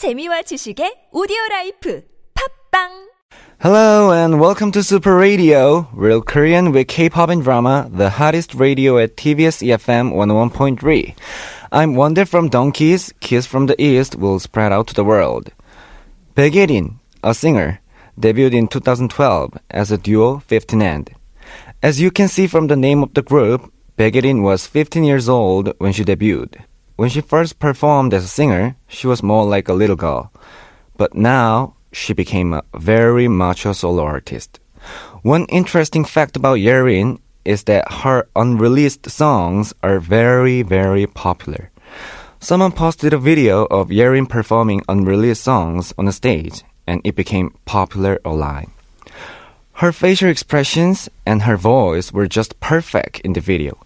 [0.00, 2.00] 재미와 지식의 오디오 라이프
[2.32, 3.10] 팝빵
[3.60, 8.96] Hello and welcome to Super Radio, real Korean with K-pop and drama, the hottest radio
[8.96, 11.14] at TBS EFM 101.3.
[11.70, 15.52] I'm Wonder from DONGKIZ, Kiss from the East will spread out to the world.
[16.34, 17.80] Baek Yerin, a singer,
[18.18, 21.08] debuted in 2012 as a duo 15&.
[21.82, 25.28] As you can see from the name of the group, Baek Yerin was 15 years
[25.28, 26.56] old when she debuted.
[27.00, 30.30] When she first performed as a singer, she was more like a little girl.
[30.98, 34.60] But now, she became a very macho solo artist.
[35.22, 41.70] One interesting fact about Yerin is that her unreleased songs are very, very popular.
[42.38, 47.56] Someone posted a video of Yerin performing unreleased songs on a stage, and it became
[47.64, 48.72] popular online.
[49.80, 53.78] Her facial expressions and her voice were just perfect in the video.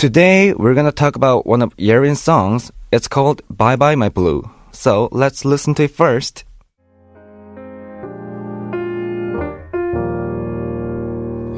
[0.00, 2.70] Today, we're gonna talk about one of Yerin's songs.
[2.92, 4.48] It's called Bye Bye My Blue.
[4.72, 6.44] So let's listen to it first.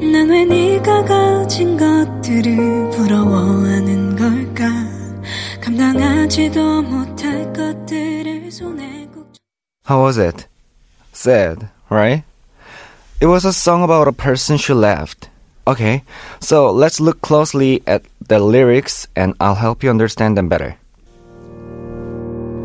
[0.01, 4.65] 난 왜 네가 가진 것들을 부러워하는 걸까
[5.61, 9.33] 감당하지도 못할 것들을 손에 꼭
[9.89, 10.47] How was it?
[11.13, 12.23] Sad, right?
[13.21, 15.29] It was a song about a person she left.
[15.67, 16.03] Okay,
[16.41, 20.77] so let's look closely at the lyrics and I'll help you understand them better.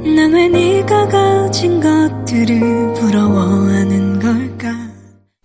[0.03, 4.72] 난 왜 네가 가진 것들을 부러워하는 걸까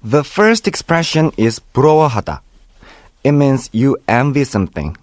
[0.03, 2.43] The first expression is 부러워하다.
[3.25, 4.97] It means you envy something.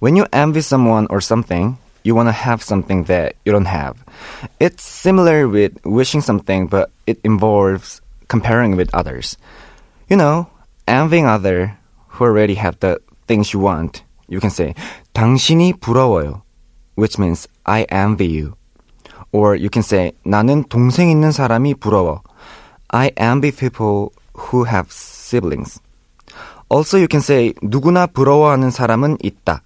[0.00, 3.96] When you envy someone or something, you want to have something that you don't have.
[4.60, 9.36] It's similar with wishing something, but it involves comparing with others.
[10.08, 10.48] You know,
[10.86, 11.78] envying other
[12.08, 14.02] who already have the things you want.
[14.28, 14.74] You can say
[15.14, 16.42] 당신이 부러워요,
[16.96, 18.54] which means I envy you.
[19.32, 22.22] Or you can say 나는 동생 있는 사람이 부러워.
[22.88, 25.80] I envy people who have siblings.
[26.70, 29.62] Also, you can say 누구나 부러워하는 사람은 있다.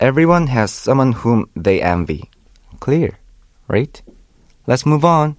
[0.00, 2.28] Everyone has someone whom they envy.
[2.80, 3.18] Clear,
[3.68, 4.02] right?
[4.66, 5.36] Let's move on.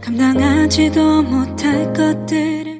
[0.00, 2.71] 감당하지도 못할 것들을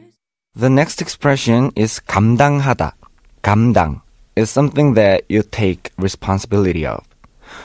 [0.58, 2.96] The next expression is 감당하다.
[3.42, 4.00] 감당
[4.36, 7.04] is something that you take responsibility of.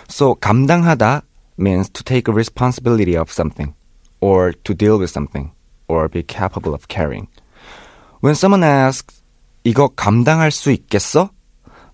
[0.08, 1.24] So 감당하다
[1.58, 3.74] means to take a responsibility of something
[4.22, 5.50] or to deal with something
[5.88, 7.30] or be capable of carrying.
[8.22, 9.24] When someone asks
[9.64, 11.32] 이거 감당할 수 있겠어?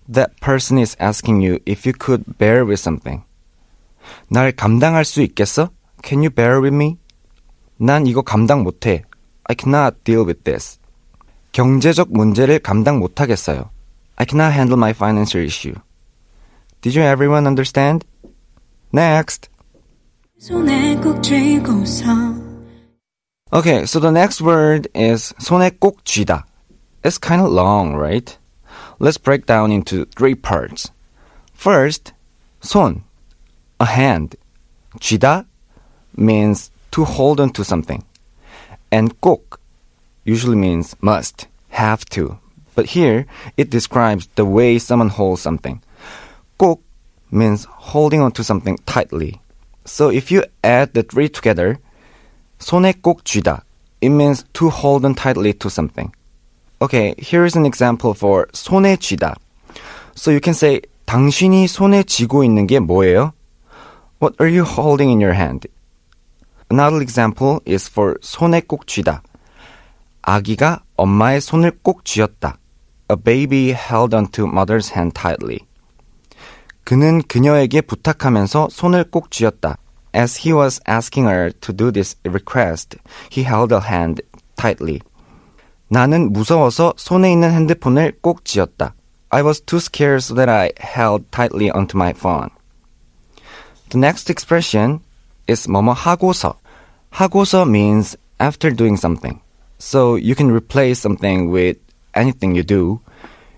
[0.06, 3.24] That person is asking you if you could bear with something.
[4.28, 5.70] 날 감당할 수 있겠어?
[6.04, 6.98] Can you bear with me?
[7.78, 9.04] 난 이거 감당 못해.
[9.44, 10.78] I cannot deal with this.
[11.54, 13.70] 경제적 문제를 감당 못하겠어요.
[14.16, 15.74] I cannot handle my financial issue.
[16.80, 18.06] Did you everyone understand?
[18.92, 19.48] Next.
[20.38, 22.40] 손에 꼭 쥐고서
[23.52, 26.46] Okay, so the next word is 손에 꼭 쥐다.
[27.02, 28.38] It's kind of long, right?
[29.00, 30.92] Let's break down into three parts.
[31.52, 32.12] First,
[32.62, 33.02] 손,
[33.80, 34.36] a hand.
[35.00, 35.46] 쥐다
[36.16, 38.04] means to hold on to something.
[38.92, 39.58] And 꼭
[40.24, 42.38] usually means must, have to.
[42.74, 43.26] But here,
[43.56, 45.82] it describes the way someone holds something.
[46.58, 46.80] 꼭
[47.30, 49.40] means holding on to something tightly.
[49.84, 51.78] So if you add the three together,
[52.58, 53.62] 손에 꼭 쥐다,
[54.00, 56.12] it means to hold on tightly to something.
[56.82, 59.36] Okay, here is an example for 손에 쥐다.
[60.14, 63.32] So you can say 당신이 손에 쥐고 있는 게 뭐예요?
[64.20, 65.66] What are you holding in your hand?
[66.70, 69.22] Another example is for 손에 꼭 쥐다.
[70.24, 72.58] 아기가 엄마의 손을 꼭 쥐었다.
[73.10, 75.60] A baby held onto mother's hand tightly.
[76.84, 79.76] 그는 그녀에게 부탁하면서 손을 꼭 쥐었다.
[80.14, 82.98] As he was asking her to do this request,
[83.32, 84.22] he held her hand
[84.56, 85.00] tightly.
[85.88, 88.94] 나는 무서워서 손에 있는 핸드폰을 꼭 쥐었다.
[89.30, 92.50] I was too scared so that I held tightly onto my phone.
[93.90, 95.00] The next expression
[95.48, 96.54] is 뭐뭐 하고서.
[97.10, 99.40] 하고서 means after doing something.
[99.85, 101.77] So you can replace something with
[102.15, 103.01] anything you do.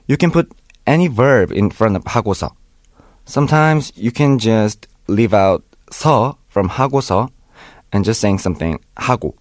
[0.07, 0.51] You can put
[0.85, 2.51] any verb in front of 하고서.
[3.25, 7.29] Sometimes you can just leave out 서 from 하고서
[7.93, 9.35] and just saying something 하고.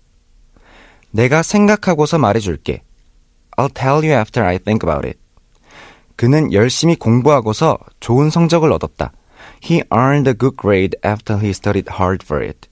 [1.11, 2.83] 내가 생각하고서 말해줄게.
[3.57, 5.19] I'll tell you after I think about it.
[6.15, 9.11] 그는 열심히 공부하고서 좋은 성적을 얻었다.
[9.61, 12.69] He earned a good grade after he studied hard for it.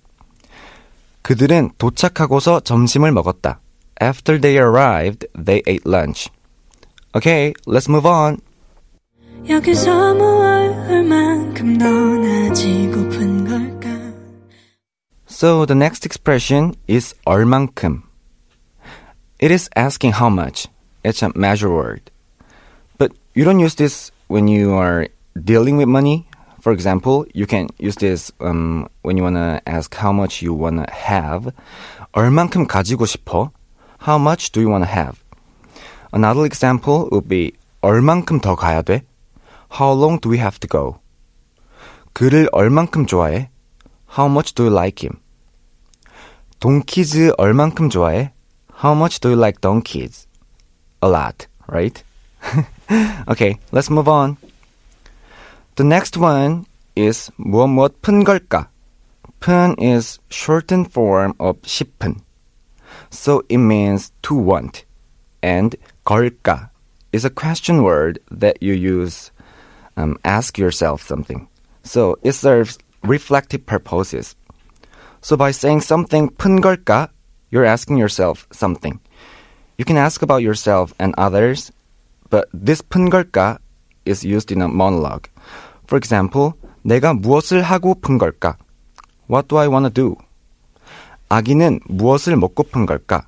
[1.23, 3.59] 그들은 도착하고서 점심을 먹었다.
[4.00, 6.30] After they arrived, they ate lunch.
[7.16, 8.40] Okay, let's move on.
[9.48, 13.90] 여기서 무얼 얼만큼 더 나지고픈 걸까
[15.26, 18.04] So the next expression is 얼만큼.
[19.40, 20.68] It is asking how much.
[21.04, 22.12] It's a measure word.
[22.98, 25.08] But you don't use this when you are
[25.42, 26.28] dealing with money.
[26.60, 30.54] For example, you can use this um, when you want to ask how much you
[30.54, 31.52] want to have.
[32.12, 33.52] 얼만큼 가지고 싶어?
[34.05, 35.25] How much do you want to have?
[36.13, 39.01] Another example would be 얼만큼 더 가야 돼?
[39.79, 41.01] How long do we have to go?
[42.13, 43.49] 그를 얼만큼 좋아해?
[44.19, 45.17] How much do you like him?
[46.61, 48.33] 동키즈 얼만큼 좋아해?
[48.83, 50.27] How much do you like DONGKIZ?
[51.01, 52.05] A lot, right?
[53.27, 54.37] okay, let's move on.
[55.77, 58.69] The next one is 무엇 무엇 푼 걸까?
[59.41, 62.24] 푼 is shortened form of 싶은
[63.14, 64.86] So it means to want.
[65.42, 65.76] And
[66.06, 66.70] 걸까
[67.12, 69.32] is a question word that you use
[69.98, 71.48] um, ask yourself something.
[71.84, 74.36] So it serves reflective purposes.
[75.22, 77.10] So by saying something 푼 걸까,
[77.50, 79.00] you're asking yourself something.
[79.78, 81.72] You can ask about yourself and others,
[82.30, 83.60] but this 푼 걸까
[84.06, 85.28] is used in a monologue.
[85.88, 86.54] For example,
[86.86, 88.58] 내가 무엇을 하고 푼 걸까?
[89.28, 90.18] What do I want to do?
[91.30, 93.28] 아기는 무엇을 먹고픈 걸까?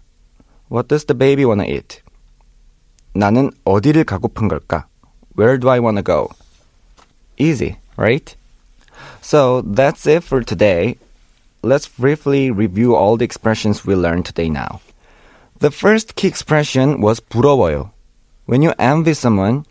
[0.72, 2.02] What does the baby want to eat?
[3.14, 4.88] 나는 어디를 가고픈 걸까?
[5.38, 6.30] Where do I want to go?
[7.38, 8.36] Easy, right?
[9.22, 10.98] So that's it for today.
[11.64, 14.82] Let's briefly review all the expressions we learned today now.
[15.60, 17.92] The first key expression was 부러워요.
[18.46, 19.66] When you envy someone,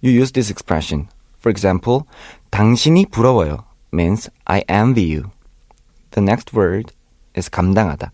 [0.00, 1.08] you use this expression.
[1.38, 2.06] For example,
[2.50, 5.30] 당신이 부러워요 means I envy you.
[6.10, 6.92] The next word
[7.36, 8.10] is 감당하다.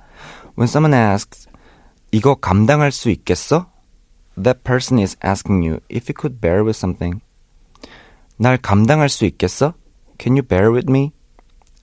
[0.56, 1.48] When someone asks,
[2.10, 3.66] 이거 감당할 수 있겠어?
[4.36, 7.20] That person is asking you if you could bear with something.
[8.36, 9.74] 날 감당할 수 있겠어?
[10.18, 11.12] Can you bear with me?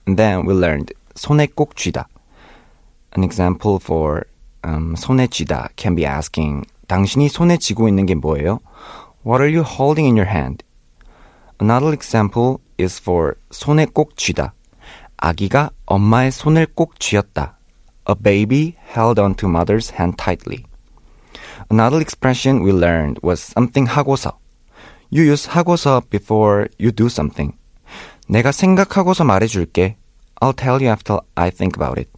[0.06, 2.08] And then we learned 손에 꼭 쥐다.
[3.16, 4.24] An example for
[4.64, 8.60] um, 손에 쥐다 can be asking 당신이 손에 쥐고 있는 게 뭐예요?
[9.24, 10.64] What are you holding in your hand?
[11.60, 14.54] Another example is for 손에 꼭 쥐다.
[15.17, 17.57] 아기가 엄마의 손을 꼭 쥐었다.
[18.09, 20.63] A baby held onto mother's hand tightly.
[21.69, 24.37] Another expression we learned was something 하고서.
[25.11, 27.55] You use 하고서 before you do something.
[28.27, 29.97] 내가 생각하고서 말해줄게.
[30.41, 32.09] I'll tell you after I think about it.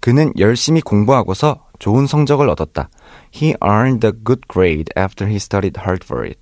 [0.00, 2.88] 그는 열심히 공부하고서 좋은 성적을 얻었다.
[3.34, 6.38] He earned a good grade after he studied hard for it.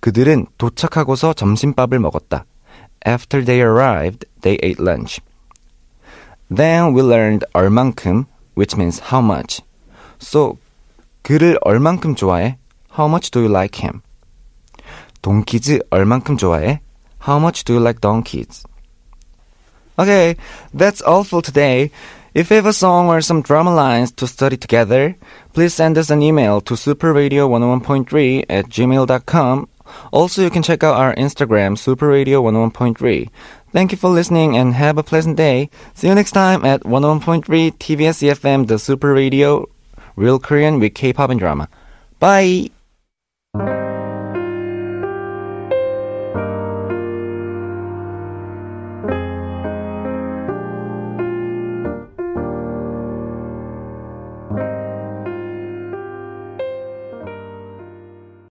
[0.00, 2.44] 그들은 도착하고서 점심밥을 먹었다.
[3.06, 5.20] After they arrived, they ate lunch.
[6.50, 9.62] Then we learned 얼만큼, which means how much.
[10.18, 10.58] So,
[11.22, 12.58] 그를 얼만큼 좋아해?
[12.90, 14.02] How much do you like him?
[15.22, 16.80] 동키즈 얼만큼 좋아해?
[17.20, 18.64] How much do you like DONGKIZ?
[19.98, 20.36] Okay,
[20.74, 21.92] that's all for today.
[22.34, 25.16] If you have a song or some drama lines to study together,
[25.52, 29.68] please send us an email to superradio101.3 at gmail.com
[30.12, 33.30] also, you can check out our Instagram, superradio101.3.
[33.72, 35.70] Thank you for listening and have a pleasant day.
[35.94, 37.44] See you next time at 101.3
[37.76, 39.68] TBS EFM, the Super Radio,
[40.16, 41.68] Real Korean with K-pop and drama.
[42.18, 42.70] Bye!